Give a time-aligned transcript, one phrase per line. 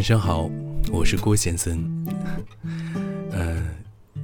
[0.00, 0.50] 晚上好，
[0.90, 2.06] 我是郭先生。
[3.32, 3.62] 呃，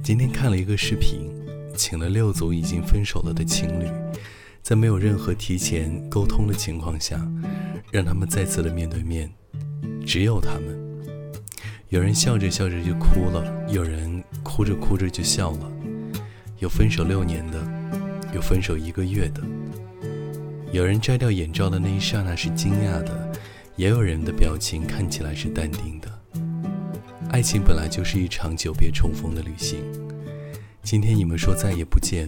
[0.01, 1.29] 今天看了一个视频，
[1.75, 3.87] 请了六组已经分手了的情侣，
[4.63, 7.23] 在没有任何提前沟通的情况下，
[7.91, 9.31] 让他们再次的面对面，
[10.03, 10.75] 只有他们。
[11.89, 15.71] 有人笑着笑着就哭了，有人哭着哭着就笑了，
[16.57, 17.63] 有分手六年的，
[18.33, 19.43] 有分手一个月的。
[20.71, 23.31] 有人摘掉眼罩的那一刹那是惊讶的，
[23.77, 26.11] 也有人的表情看起来是淡定的。
[27.29, 29.79] 爱情本来就是一场久别重逢的旅行。
[30.81, 32.27] 今天你们说再也不见，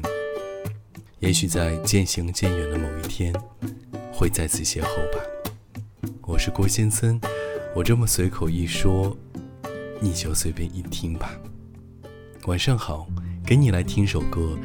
[1.19, 3.33] 也许在渐行渐远的某一天，
[4.13, 5.19] 会再次邂逅吧。
[6.21, 7.19] 我是郭先生，
[7.75, 9.17] 我这么随口一说，
[9.99, 11.31] 你就随便一听吧。
[12.45, 13.07] 晚上好，
[13.43, 14.55] 给你来听首歌，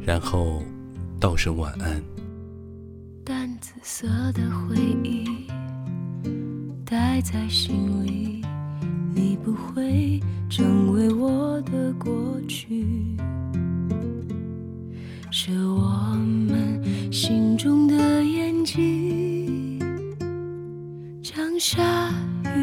[0.00, 0.62] 然后
[1.20, 2.02] 道声晚安。
[3.22, 5.26] 淡紫色的回忆
[6.90, 8.42] 带在心里，
[9.14, 12.12] 你不会成为我的过
[12.48, 12.84] 去，
[15.30, 15.88] 是我
[16.48, 19.78] 们心中的眼睛，
[21.22, 22.10] 将下
[22.42, 22.58] 雨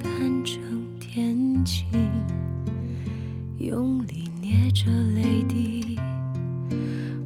[0.00, 0.62] 看成
[1.00, 1.88] 天晴，
[3.58, 5.98] 用力捏着泪滴，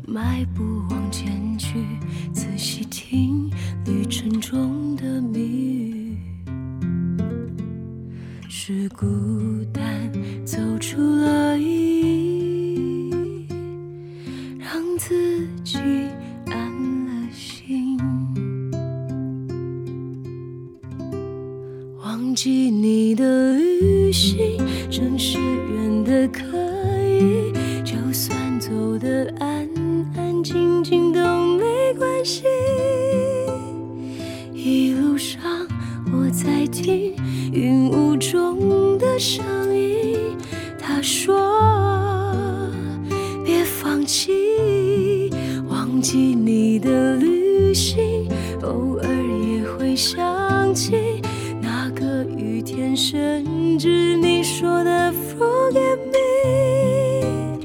[0.06, 0.97] 迈步往
[8.97, 9.06] 孤
[9.72, 10.11] 单
[10.44, 13.47] 走出了意义，
[14.58, 15.78] 让自己
[16.47, 16.56] 安
[17.06, 17.98] 了心。
[22.03, 24.39] 忘记你的旅行，
[24.91, 26.42] 真是远的可
[27.06, 27.53] 以，
[27.84, 29.69] 就算走得安
[30.16, 31.20] 安静静都
[31.56, 32.44] 没关系。
[34.55, 35.41] 一路上
[36.12, 37.14] 我在听
[37.53, 38.59] 云雾中
[39.19, 39.44] 声
[39.77, 40.36] 音，
[40.78, 42.70] 他说
[43.44, 45.28] ：“别放弃，
[45.69, 48.28] 忘记你的旅行，
[48.62, 49.09] 偶尔
[49.53, 51.20] 也会想起
[51.60, 57.59] 那个雨天，甚至你说的 Forget me。”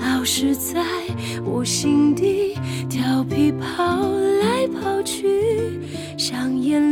[0.00, 0.84] 老是在
[1.44, 2.54] 我心底
[2.88, 4.08] 调皮跑
[4.40, 5.80] 来跑去，
[6.16, 6.85] 像眼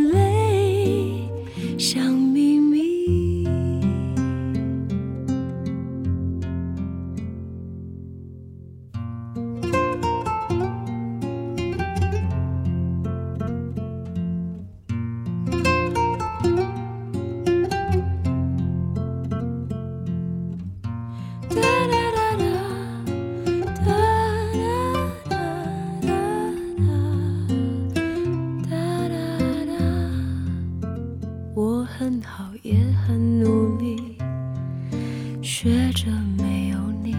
[35.64, 37.16] 学着没有你，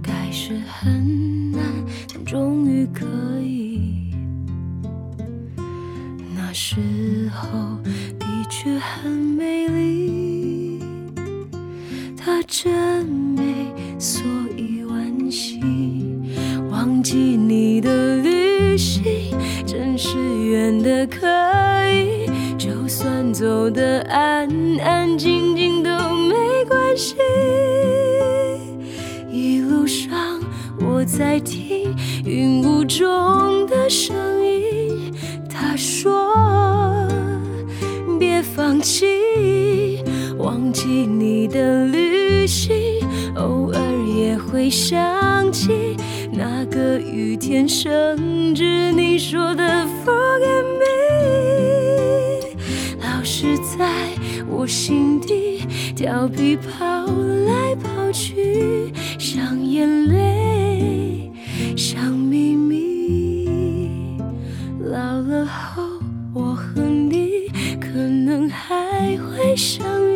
[0.00, 1.60] 开始很难，
[2.14, 3.04] 但终于可
[3.40, 4.14] 以。
[6.32, 6.78] 那时
[7.34, 7.76] 候
[8.20, 10.78] 的确很美丽，
[12.16, 14.22] 它真美，所
[14.56, 15.60] 以惋惜。
[16.70, 19.02] 忘记你的旅行，
[19.66, 21.26] 真是远的可
[21.90, 25.90] 以，就算走得安安静静都
[26.62, 27.16] 没关系。
[29.32, 30.40] 一路上
[30.80, 31.92] 我在听
[32.24, 34.14] 云雾中的声
[34.46, 35.12] 音，
[35.50, 36.32] 他说
[38.16, 40.04] ：“别放弃，
[40.38, 42.72] 忘记你的旅行，
[43.34, 45.96] 偶尔也会想起
[46.30, 49.64] 那个雨天，甚至你说的
[50.04, 50.86] Forget me。”
[53.02, 53.88] 老是在
[54.48, 55.41] 我心底
[56.02, 57.06] 调皮跑
[57.46, 61.30] 来跑去，像眼泪，
[61.76, 64.18] 像秘密。
[64.80, 65.84] 老了后，
[66.34, 67.46] 我和你
[67.80, 70.11] 可能还会相遇。